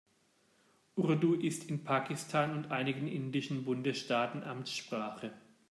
[0.95, 5.31] Urdu ist in Pakistan und einigen indischen Bundesstaaten Amtssprache.